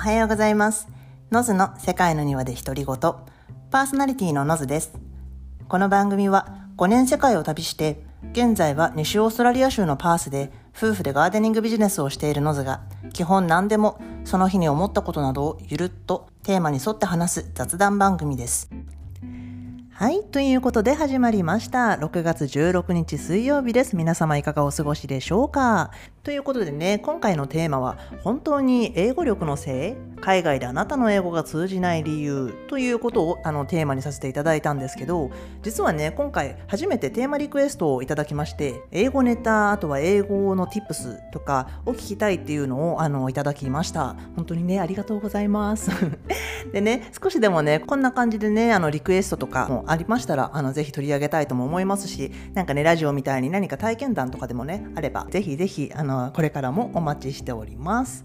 [0.00, 0.88] おはようございます。
[1.30, 2.96] ノズの世界の庭で独り言。
[3.70, 4.94] パーソナリティのノズです。
[5.68, 8.02] この番組は5年世界を旅して、
[8.32, 12.80] 現在は西オーストラリア州のパースで夫婦でガーデニングビジネスをしているノズが、
[13.12, 18.70] 基本何でもその日に思ったことなどをゆるっとテーマに沿って話す雑談番組です。
[20.00, 20.24] はい。
[20.24, 21.98] ということで始まりました。
[22.00, 23.96] 6月16日水曜日です。
[23.96, 25.90] 皆様いかがお過ごしでしょうか？
[26.22, 30.20] ということでね、今回のテーマは、本当に英語力のせい？
[30.22, 32.54] 海外であなたの英語が通じない理由？
[32.68, 35.30] ということをあのテーマにさせていただいたんですけど、
[35.62, 44.16] 実はね、今回初めてテーマリクエストをいただきまして、英語ネタ、あとは英語の tips とかを聞きたいっていうのをあのいただきました。
[44.34, 45.90] 本当にね、ありがとうございます。
[46.72, 58.24] でね、少しでもね、こんな感じでね、あのリクエストとかもありましたら、あのぜひ取り上げたいとも思いますし、なんかね、ラジオみたいに何か体験談とかでもね、あれば、ぜひぜひ、あの、これからもお待ちしております。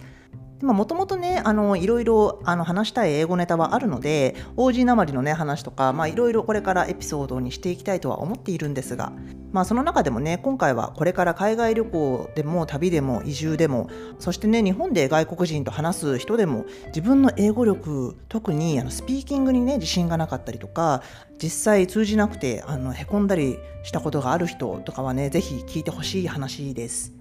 [0.61, 9.11] もともとね、あの、いろいろ、あの、話したい英語ネタはあるので、OG なまりのね、話とか、まあ、いろいろこれからエピソードにしていきたいとは思っているんですが、
[9.51, 21.03] まあ、その中でもね、今回はこれから海外旅行でも旅でも移住でも、そしてね、日本で外国人と話す人でも、自分の英語力、特にあのスピーキングにね、自信がなかったりとか、
[21.41, 27.13] 実際通じなくて、あの、へこんだりしたことがある人とかはね、ぜひ聞いてほしい話です。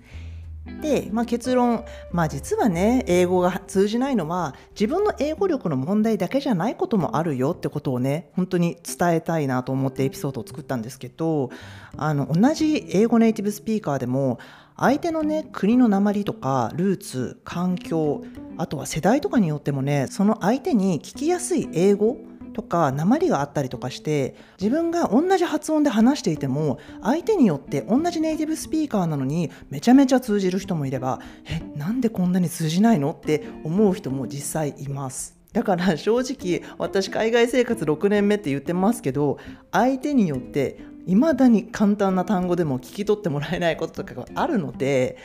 [0.80, 11.50] で、まあ、結論、まあ、実はね英語が通じないのは自分の英語力の問題だけじゃないこともあるよってことをね本当に伝えたいなと思ってエピソードを作ったんですけど
[11.96, 14.38] あの同じ英語ネイティブスピーカーでも
[14.76, 18.24] 相手のね国の鉛とかルーツ環境
[18.56, 22.16] あとは世代とかによってもねその相手に聞きやすい英語
[22.54, 33.10] とか鉛があったりとかして自分が同じ発音で話していても相手によって同じネイティブスピーカーなのにめちゃめちゃ通じる人もいればえなんでこんなに通じないの？
[33.10, 35.36] って思う人も実際います。
[35.52, 39.38] だから正直私海外生活6年目って言ってますけど
[39.70, 45.16] 相手によって未だに簡単な単語でも聞き取ってもらえないこととかがあるので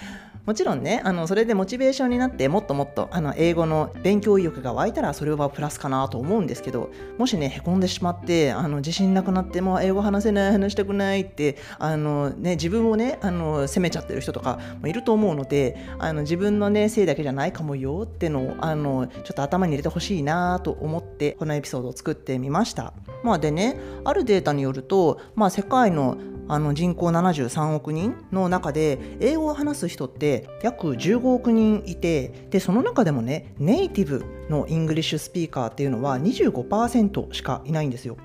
[0.46, 22.94] もちろんねあのそれでモチベーションになってもっともっとあの英語の勉強意欲が湧いたらそれはプラスかなと思うんですけどもしねへこんでしまってあの自信なくなってもう英語話せない話したくないってあの、ね、自分をねあの責めちゃってる人とかもいると思うのであの自分のねせいだけじゃないかもよってのをあのちょっと頭に入れてほしいなと思ってこのエピソードを作ってみました。
[23.24, 26.18] まあ、でねあるデータによると、まあ、世界の
[26.50, 38.18] あの人口73億人の中で英語を話す人って約15億人いてでその中でもねネイティブの English speaker っていうのは25%しかいないんですよ。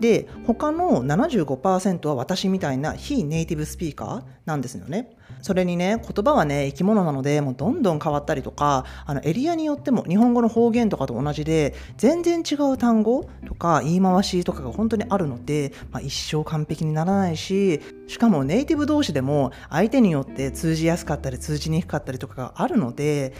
[0.00, 5.16] で他の75%は私みたいな非ネイティブスピーカーなんですよね。
[5.42, 23.32] それにね言葉はね生き物なのでもうどんどん変わったりとかあのエリアによっても日本語の方言とかと同じで全然違う単語とか言い回しとかが本当にあるので、まあ、一生完璧にならないししかもネイティブ同士でも相手によって通じやすかったり通じにくかったりとかがあるので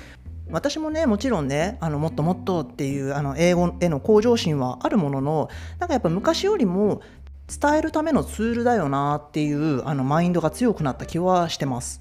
[0.53, 7.03] 私もねもちろんねあのもっともっとっていうあの英語への向上心はあるもののなんかやっぱ昔よりも
[7.49, 12.01] 伝えるためのツールだよなっていうあのマインドが強くなった気はしてます。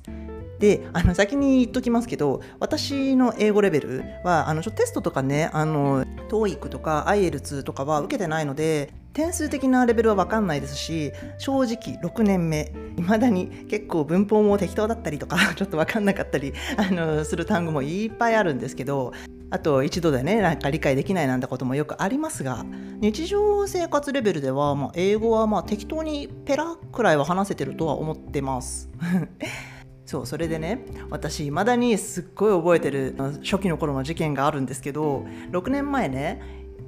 [0.60, 19.14] であの先に言っときますけど私の英語レベルはあのちょテストとかねあの TOEIC とか IELTS とかは受けてないので点数的なレベルは分かんないですし正直6年目いまだに結構文法も適当だったりとか ちょっと分かんなかったりあのする単語もいっぱいあるんですけど
[19.52, 22.66] あと一度でねなんか理解できないなんてこともよくありますが
[23.02, 28.90] 日常生活レベルでは、まあ、英語はまあ適当にペラくらいは話せてるとは思ってます。
[30.06, 36.42] そうそれでね私いまだにすっごい覚えてる初期の頃の事件があるんですけど6年前ね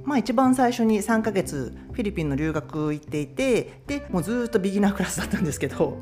[0.04, 5.98] まあ、一番最初に3ヶ月フィリピンの留学行っていてでもうずっとビギナークラスだったんですけど。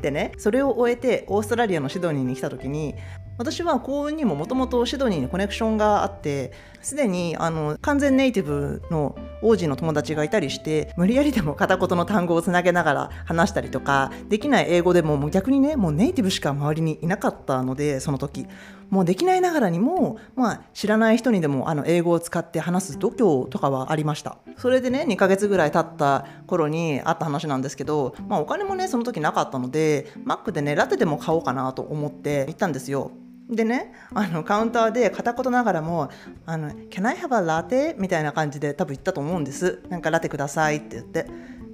[0.00, 2.94] でねそれを終えてオーストラリアのシドニーに来た時に
[3.38, 6.52] 私は幸運にももともとシドニーにコネクションがあって
[6.82, 18.46] すでにあの完全ネイティブの王子の友達がいたりして無理やりでも片言の単語をつなげながら話したりとかできない英語でももう逆にねもうネイティブしか周りにいなかったのでその時。
[18.92, 24.36] もうできないながらにも、まあ、知らない人にでもあの英語を使って話す度胸とかはありました。
[24.58, 33.10] それでね2ヶ月ぐらい経った頃にあった話なんですけど、まあ、お金もねその時なかったのでマックでねラテでも買おうかなと思って行ったんですよ
[33.48, 36.10] でねあのカウンターで片言ながらも
[36.46, 41.26] 「あの Can I have a latte?」みたいな感じで多分言ったと思うんですなんかラテくださいって言って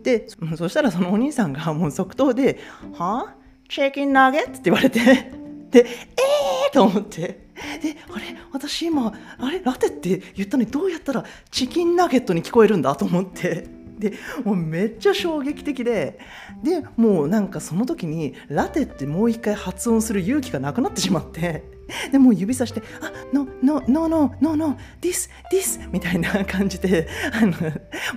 [0.02, 0.26] で
[0.56, 2.58] そしたらそのお兄さんがもう即答で
[2.94, 3.34] 「はあ
[3.68, 5.00] Chicken nuggets?」って言われて
[5.70, 7.48] で「えー!」と思って
[7.82, 13.66] であれ私今あれラテって言ったのにどうやったらチキンナゲットに聞こえるんだと思って
[13.98, 14.12] で
[14.44, 16.18] もうめっちゃ衝撃的で
[16.62, 21.78] でもうなんかその時にラテってもう一回発音する勇気がなくなってしまって
[22.12, 27.54] でもう指さして「あ no no no no no no this this」みたいな感じであの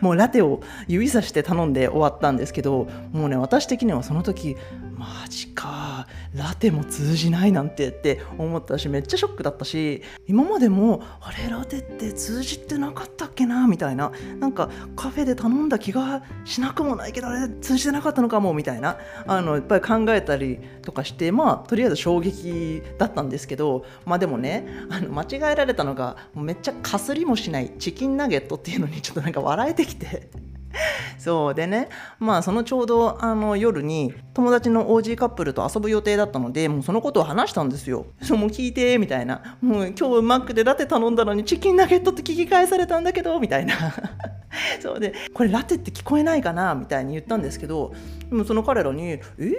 [0.02, 4.58] もうラテを指さして頼んで終わったんですけどもうね私的にはその時
[5.02, 6.06] マジか。
[6.36, 14.12] ラテも通じないなんてって思ったしめっちゃショックだったし今までもあれラテって通じてなかったっけなみたいな。
[14.40, 18.98] なんかカフェで頼んだ気がしなくもないけどあれ通じてなかったのかもみたいな。
[19.26, 30.30] あのいっぱい考えたりとかしてまあとりあえず衝撃だったんですけどまあでもねあの間違えられたのがめっちゃかすりもしないチキンナゲットっていうのにちょっとなんか笑えてきて。
[31.24, 31.88] そうでね
[32.18, 38.08] まあそのちょうどあの夜に友達の OG カップルと遊ぶ予定だったのでもうそのことを話したんですよ。
[38.24, 43.76] そ もう聞いてみたいなもう今日マックでラテ頼んだのにチキンナゲットって聞き返されたんだけどみたいな
[44.82, 47.94] そうでこれラテって聞こえないかなみたいに言ったんですけど
[48.30, 49.54] でもその彼らに「えー？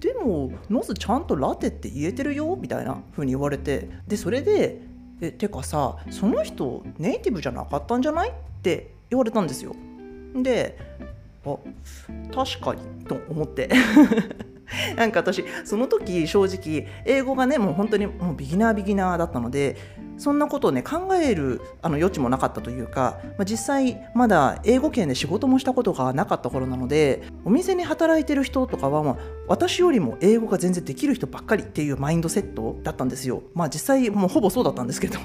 [0.00, 2.58] でもノズちゃんとラテって言えてるよ？
[2.60, 4.80] みたいな風に言われてでそれで
[5.22, 8.32] 「えてかさその人ネイティブじゃなかったんじゃない?」っ
[8.62, 9.76] て言われたんですよ。
[10.34, 10.78] で
[11.44, 11.56] あ
[12.34, 13.68] 確かにと思って
[14.96, 19.76] なんか私その時正直英語がねもう本当にもうビギナービギナーだったので
[20.18, 29.16] そんなことをね考えるあの余地もなかったというか、まあ、実際まだ英語圏で仕事もしたことがなかった頃なのでお店に働いてる人とかは、まあ、
[29.48, 33.42] 私よりも英語が全然できる人ばっかりっていうマインドセットだったんですよ。
[33.54, 35.18] まあ実際もうほぼそうだったんですけど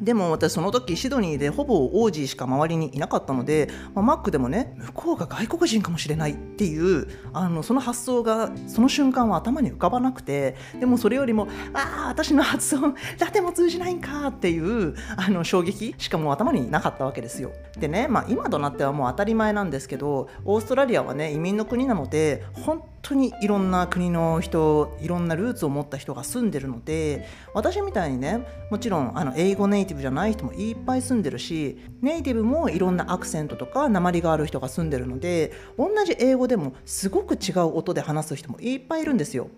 [0.00, 17.52] でも私その時シドニーでほぼオージーしか周りにいなかったので、まあ、マックでもね向こうが外国人かもしれないっていうあのその発想がその瞬間は頭に浮かばなくてでもそれよりも「ああ私の発音ラテも通じないんか」っていうあの衝撃しかもう頭になかったわけですよ。
[17.78, 39.48] でね、まあ、今となってはもう当たり前なんですけどオーストラリアはね移民の国なので本当にいろんな国の人いろんなルーツを持った人が住んでるので私みたいにねもちろんあの英語ネイティブじゃない人もいっぱい住んでるしネイティブもいろんなアクセントとか鉛がある人が住んでるので同じ英語でもすごく違う音で話す人もいっぱいいるんですよ。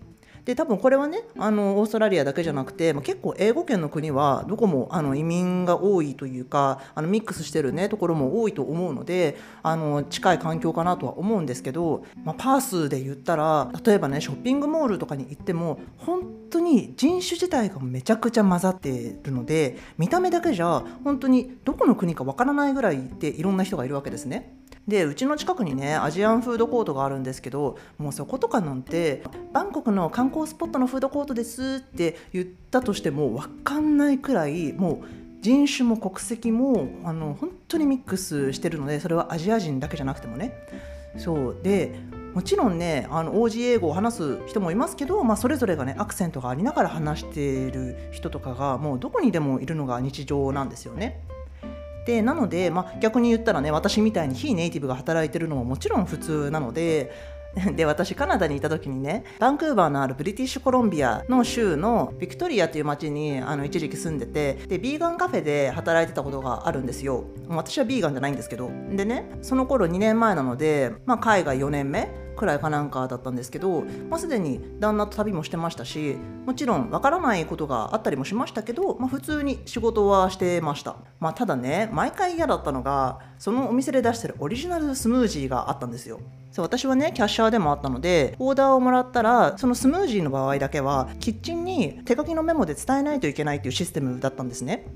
[0.45, 16.21] で多分これはねあのオーストラリアだけじゃなくて、まあ、結構英語圏の国はどこもあの移民が多いというかあのミックスしてるねところも多いと思うのであの近い環境かなとは思うんですけど、まあ、パースで言ったら例えばねショッピングモールとかに行っても本
[16.51, 24.53] 当に人種自体がめちゃくちゃ混ざってるので見た目だけじゃ本当にどこの国かわからないぐらいでいろんな人がいるわけですね。
[24.87, 35.07] でうちの近くにねアジアンフードコートがあるんですけどもうそことかなんてバンコクの観光スポットのフードコートですって言ったとしても分かんないくらいもう
[35.41, 40.53] 人種も国籍もあの本当にミックスしてるのでそれはアジア人だけじゃなくてもね
[41.17, 41.95] そうで
[42.33, 51.21] もちろんねあの OG 英語を話す人もいますけど、まあ、それぞれがねアクセントがありながら話している人とかがもうどこにでもいるのが日常なんですよね。
[52.05, 57.11] でなので、まあ、逆に言ったらね私みたいに非ネイティブが働いてるのももちろん普通なので
[57.75, 67.23] で私カナダにいた時にねバンクーバーのあるブリティッシュコロンビアの州のビクトリアという町にあの一時期住んでてでビーガンカフェで働いてたことがあるんですよ。
[67.47, 68.69] 私はビーガンじゃないんですけど。
[68.91, 86.19] でねその頃2年前なので、まあ、海外4年目くらいかなんかだったんですけど、まあ、すでに旦那と旅もしてましたしもちろんわからないことがあったりもしましたけど、まあ、普通に仕事はしてました、まあ、ただね毎回嫌だったのがそのお店で出してるオリジナルスムージーがあったんですよ。
[86.51, 94.87] そう私はねキャッシャーでもあったのでオーダーをもらったらそのスムージーの場合だけはキッチンに手書きのメモで伝えないといけないというシステムだったんですね。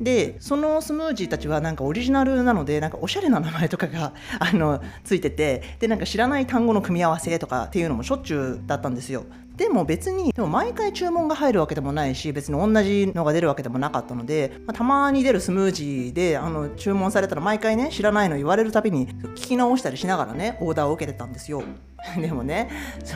[0.00, 9.24] でそのスムージーたちはなんかオリジナルなのでなんかおしゃれな名前とかが あのついててでなんか知らない単語の組み合わせとかっていうのもしょっちゅうだったんですよ。
[9.56, 21.62] でも別にでも毎回注文が入るわけでもないし別に同じのが出るわけでもなかったので、まあ、たまに出るスムージーであの注文されたら毎回ね知らないの言われるたびに聞き直したりしながらねオーダーを受けてたんですよ。
[22.20, 22.68] でもね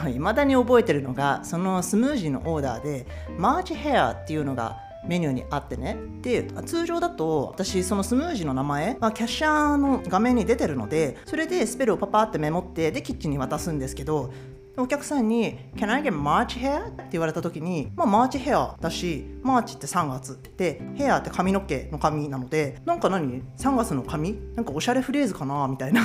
[0.09, 3.07] いまだに覚えてるのがそのスムージーのオーダーで
[3.37, 5.97] マーチヘアっていうのがメニューにあってね。
[6.23, 14.33] で通常だと私そのスムージーの名前、まあ、キャッシャーの画面に出てるのでそれでスペルをパパってメモってでキッチンに渡すんですけど
[14.77, 24.39] お客さんに「Can I get March Hare?」って言われた時にまあ March Hare だしマーチって3月で hair って髪の毛の髪なのでなんか何？3月の髪？
[24.55, 25.67] なんかおしゃれフレーズかな？
[25.69, 26.03] みたいな。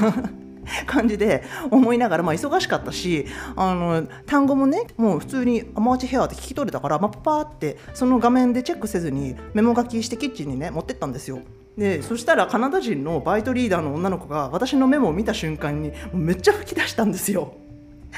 [0.86, 11.40] 感じで思いながら、まあ、忙しかったしあの単語もねもう普通に「アマーチヘア」って聞き取れたから、まあ、パーってその画面でチェックせずにメモ書きしてキッチンにね持ってったんですよ。
[11.78, 17.54] でそしたらカナダ人のバイトリーダーの女の子が私のメモを見た瞬間にめっちゃ吹き出したんですよ。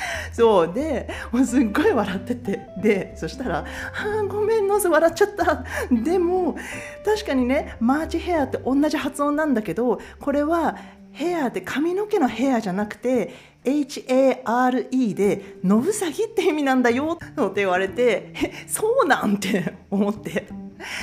[0.32, 6.56] そうでもうすっごい笑っててでそしたら「あごめんノス笑っちゃった」でも
[7.04, 10.78] 確かにねマーチヘアって同じ発音なんだけどこれは
[11.12, 13.34] ヘアって髪の毛のヘアじゃなくて
[13.66, 18.34] HARE で「ノブサギ」って意味なんだよって言われて
[18.68, 20.48] 「そうなん?」て思って。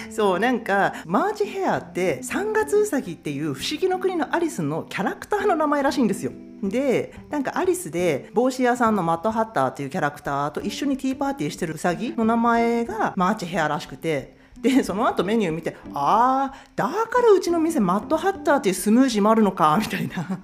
[0.08, 6.30] そうなんかマーチヘアって3月うさぎっていう不思議の国のアリスのキャラクターの名前らしいんですよ。
[6.62, 20.40] でなんかアリスで帽子屋さんのマットハッターっていうキャラクターと一緒にティーパーティーしてるウサギの名前が March Hare らしくてでその後メニュー見てああだからうちの店マッドハッターっていうスムージーもあるのかみたいな。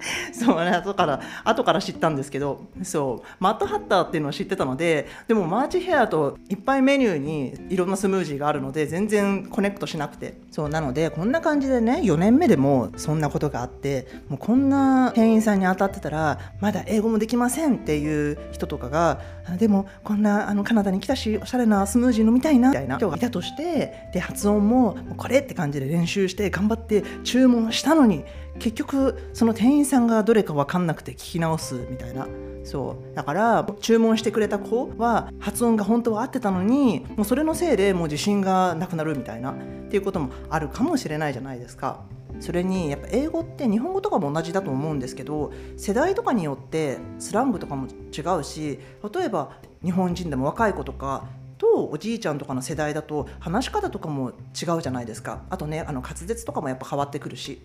[0.32, 10.38] そうね後から後から知ったんですけどそうマットハッターっていうのは知ってたのででも March Hare といっぱいメニューにいろんなスムージーがあるので全然 connect しなくて。
[10.58, 19.20] そうなのでこんな感じでね4年目でもそんなことがあってもうこんな店員さんに当たってたらまだ英語もできませんっていう人とかが
[19.58, 28.24] でもこんなあのカナダに来たしおしゃれなスムージー飲みたいなみたいな人がいたとしてで発音もこれって感じで練習して頑張って注文したのに
[28.58, 32.26] 結局その店員さんがどれか分かんなくて聞き直すみたいな。
[32.64, 33.16] そう。
[33.16, 39.52] だから注文してくれた子は発音が本当は合ってたのにもうそれのせいでもう自信がなくなるみたいな。
[39.52, 39.54] っ
[39.90, 42.04] ていうこともあるかもしれないじゃないですか。
[42.40, 48.78] それにやっぱ英語って日本語とかも同じだと思うんですけど世代とかによってスラングとかも違うし
[49.12, 51.24] 例えば日本人でも若い子とか
[51.56, 55.42] とおじいちゃんとかの世代だと話し方とかも違うじゃないですか。
[55.50, 57.60] あとねあの滑舌とかもやっぱ変わってくるし。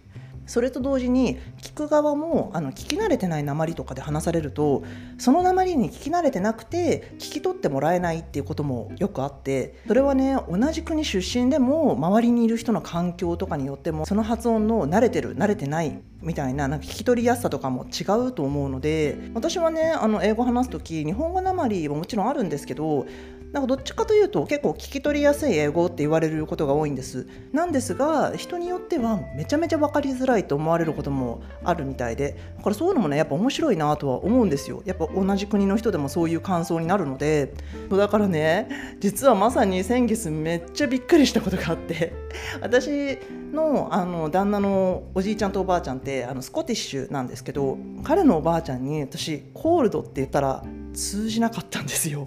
[0.45, 4.83] それと同時に聞く側もあの聞き慣れてない鉛とかで話されると
[5.17, 23.05] その鉛に聞き慣れてなくて聞き取ってもらえないっていうこともよくあってそれはね同じ国出身でも周りにいる人の環境とかによってもその発音の慣れてる慣れてないみたいななんか聞き取りやすさとかも違うと思うので私はねあの英語話す時日本語なまりはもちろんあるんですけど
[23.53, 27.27] なんかどっちかというと結構聞き取りやすい英語って言われることが多いんです。
[27.51, 34.81] なんですが人によってはめちゃめちゃ分かりづらいと思われることもあるみたいでだからそういうのもねやっぱ面白いなとは思うんですよ。
[34.85, 37.53] やっぱ同じ国の人でもそういう感想になるので。
[37.91, 42.11] だからね実はまさに先月めっちゃびっくりしたことがあって。
[42.59, 43.19] 私
[43.53, 52.25] のあの旦那のおじいちゃんとおばあちゃんってあのスコティッシュなんですけど彼のおばあちゃんに私コールドって言ったら通じなかったんですよ。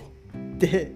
[0.59, 0.95] で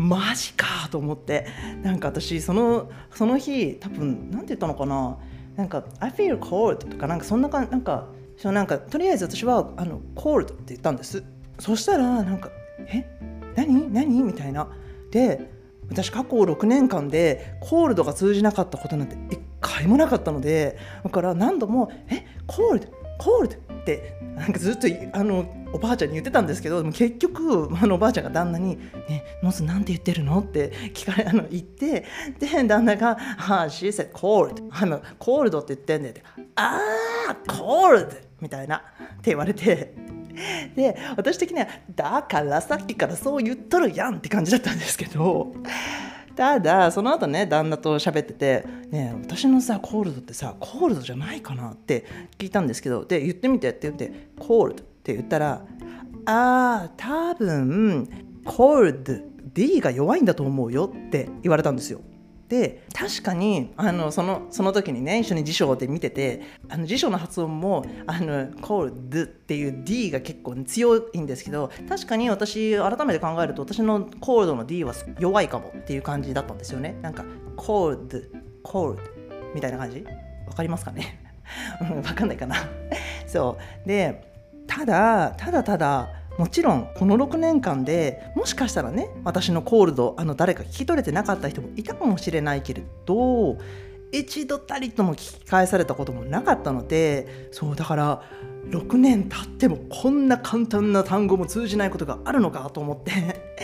[0.00, 1.46] マジかと思って。
[1.82, 5.18] なんか私そのその日多分何て言ったのかな。
[5.56, 8.06] なんか「I feel cold」とかなんかそんなかなんか
[8.42, 11.22] なんかとりあえず私はあの「cold」って言ったんです。
[11.58, 12.50] そしたらなんか
[12.88, 13.04] 「え？
[13.56, 13.92] 何？
[13.92, 14.68] 何?」みたいな。
[15.10, 15.50] で
[15.90, 22.24] 私過去6年間でコールドが通じなかったことなんて一回もなかったのでだから何度も「え？
[22.46, 22.86] コールド？
[23.18, 28.76] コールド」ってなんかずっとあのおばあちゃんに言ってたんですけど結局あのおばあちゃんが旦那に
[29.08, 32.04] 「ねノスなんて言ってるの?」って聞かれ あの言って
[32.38, 36.22] で旦那が「ああ she said cold」あの「コールドって言ってんねん」って
[36.56, 36.80] 「あ
[37.30, 38.08] あ cold」
[38.40, 38.80] みたいなっ
[39.22, 39.94] て言われて
[40.74, 45.52] で私的には「だからさっきからそう言っとるやん」って感じだったんですけど
[46.36, 52.04] ただその後ね旦那と喋ってて「ね私のさコールドってさコールドじゃないかな?」って
[52.38, 55.64] 聞いたんですけどで言ってみてって言って「コールド」って言ったら
[56.26, 58.08] 「ああ多分
[58.44, 59.14] コールド
[59.54, 62.00] D が弱いんだと思うよ」って言われたんですよ。
[62.48, 76.98] で確かにあのそのその時にね一緒に辞書で見ててあの辞書の発音もあの cold っていう D が結構強いんですけど確かに私改めて考えると私の cold の D は弱いかもっていう感じだったんですよね。
[77.02, 77.24] なんか
[77.56, 78.24] cold
[78.64, 78.98] cold
[79.54, 80.04] みたいな感じ？
[80.48, 81.20] わかりますかね？
[81.80, 82.56] わかんないかな。
[83.28, 83.88] そう。
[83.88, 84.29] で
[84.70, 86.08] ただただただ
[86.38, 93.58] もちろんこの6年間でもしかしたらね私のコールドあの誰か聞き取れてなかった人もいたかもしれないけれど
[94.12, 98.22] 一度たりとも聞き返されたこともなかったのでそうだから
[98.68, 103.12] 6年経ってもこんな簡単な単語も通じないことがあるのかと思って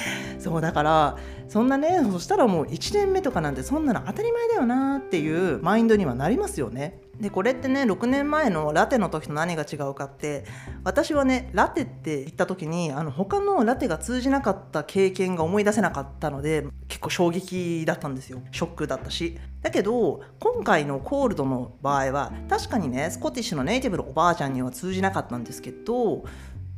[0.41, 1.17] そうだから
[1.49, 7.01] そんなねそしたらもう1年目とかなんてそんなの当たり前だよなっていうマインドにはなりますよね。
[7.21, 10.45] でこれってね6年前のラテの時と何が違うかって
[10.85, 18.43] 私はねラテって言った時にあの他のラテが通じなかった経験が思い出せなかったので結構衝撃だったんですよ。
[18.53, 19.39] ショックだったし。
[19.63, 26.25] だけど今回のコールドの場合は確かにねスコティッシュのネイティブのおばあちゃんには通じなかったんですけど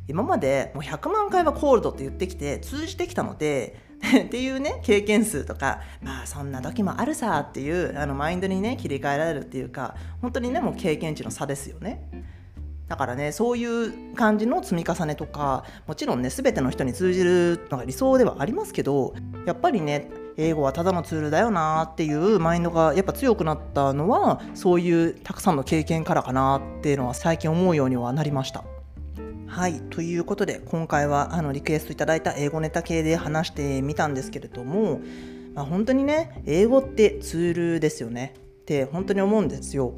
[0.07, 3.88] 今までもう100万回はコールドって言ってきて通じてきたので
[4.25, 12.09] っていうね経験数とかまあそんな時もあるさっていうあのマインドにね切り替えられるっていうか本当にねもう経験値の差ですよね。
[12.87, 19.13] だからねそういう感じの積み重ねとかもちろんね全ての人に通じるのが理想ではありますけど
[19.45, 28.63] やっぱりね英語はただのツールだよなっていうマインドがやっぱ強くなったのはそういうたくさんの経験からかなっていうのは最近思うようにはなりました。
[29.49, 35.01] はい、ということで今回はあのリクエストいただいた英語ネタ系で話してみたんですけれども、
[35.55, 39.95] まあ、本当にね英語ってツールですよねって本当に思うんですよ。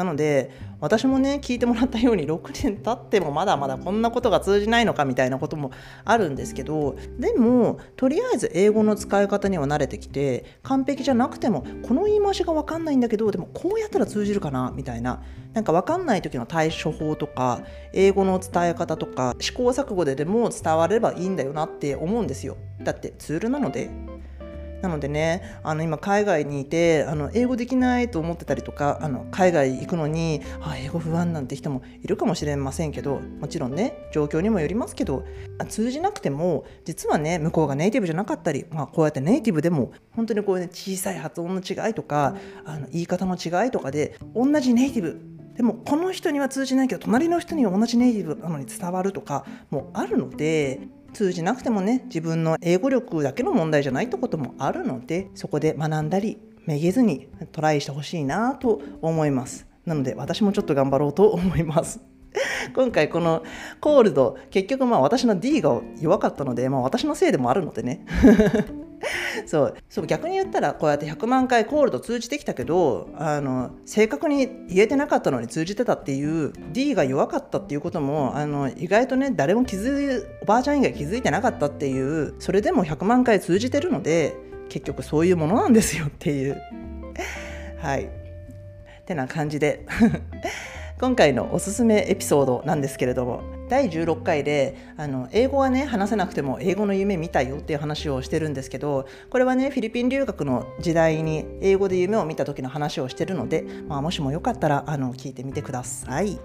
[0.00, 5.72] なので私もね聞いてもらったように6年経ってもまだまだこんなことが通じないのかみたいなことも
[6.06, 17.60] あるんですけどでもとりあえず英語の使い方には慣れてきて完璧じゃなくてもこの言い回しが分かんないんだけどでもこうやったら通じるかなみたいななんか分かんない時の対処法とか
[17.92, 22.56] 英語の伝え方とか試行錯誤ででも伝わればいいんだよなって思うんですよ。
[22.82, 24.09] だってツールなので。
[24.82, 35.24] なのでねあの今海外にいてあの英語できないと思ってたりとかあの海外行くのにあ英語不安なんて人もいるかもしれませんけどもちろんね状況にもよりますけど
[35.68, 50.80] 通じなくても実はね向こうがネイティブじゃなかったり、まあ、こうやってネイティブでも本当にこう、ね、小さい発音の違いとかあの言い方の違いとかで同じネイティブでもこの人には通じないけど隣の人には同じネイティブなのに伝わるとかもあるので
[51.12, 59.66] 通じなくてもね自分の英語力だけの問題じゃないってこともあるのでそこで学んだりめげずにトライしてほしいなと思います。
[59.84, 62.00] なので私もちょっと頑張ろうと思います。
[62.74, 63.42] 今回この
[63.82, 68.06] コールド結局まあ私の D が弱かったので、まあ、私のせいでもあるのでね。
[69.46, 69.76] そう。
[69.88, 84.36] そう逆に言ったらこうやって100万回コールド通じてきたけどあの正確に言えてなかったのに通じてたっていう D が弱かったっていうこともあの意外とね誰も気づいおばあちゃん以外気づいてなかったっていうそれでも100万回通じてるので
[84.68, 86.60] 結局そういうものなんですよっていう。
[87.82, 88.04] はい。
[88.04, 88.08] っ
[89.04, 89.84] てな感じで。
[91.00, 93.59] 今回のおすすめエピソードなんですけれども。
[93.70, 106.38] 第16回であの英語はね話せなくても英語の夢見たよっていう話をしてるんですけどこれはねフィリピン留学の時代に英語で夢を見た時の話をしてるので、まあ、もしもよかったらあの聞いてみてください。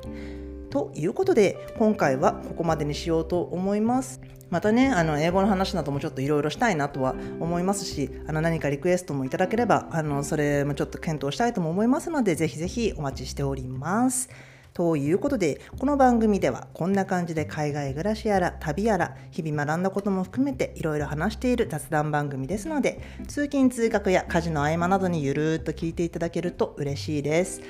[0.69, 4.21] ということで今回はここまでにしようと思います。
[4.51, 14.29] またねあの英語の話などもちょっといろいろしたいなとは思いますしあの何かリクエストもいただければあのそれもちょっと検討したいとも思いますのでぜひぜひお待ちしております。
[14.75, 27.61] ということで、この番組ではこんな感じで海外暮らしやら旅やら日々学んだことも含めていろいろ話している雑談番組ですので、通勤通学や家事の合間などにゆるーっと聞いていただけると嬉しいです。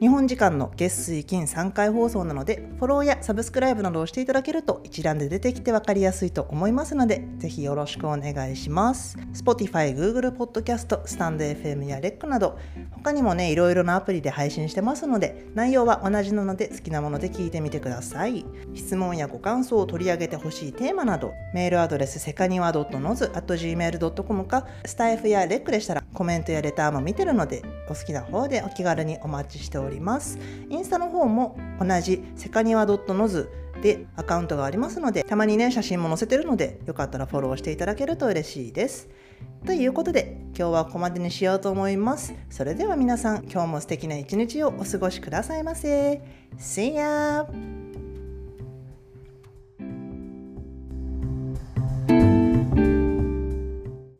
[0.00, 9.16] 日本時間の月水金3回放送なのでフォローやサブスクライブなどをしていただけると一覧で出てきて分かりやすいと思いますのでぜひよろしくお願いします。
[9.32, 12.58] Spotify、Google Podcast、スタンド FM や REC など
[12.90, 18.44] 他にもねいろいろなアプリで配信してますので内容は同じなので好きなもので聞いてみてください。
[18.74, 30.38] 質問やご感想を取り上げてほしいテーマなどメールアドレスせかにわ .noz.gmail.com かスタイフや REC でしたらコメントやレターも見てるのでお好きな方でお気軽にお待ちしております。
[30.70, 33.48] インスタの方も同じセカニワ .noz
[33.82, 39.08] でアカウントがありますのでたまにね写真も載せてるのでよかったらフォローしていただけると嬉しいです。
[39.66, 42.34] ということで今日はここまでにしようと思います。
[42.50, 46.22] それでは皆さん今日も素敵な一日をお過ごしくださいませ。
[46.58, 47.93] See ya!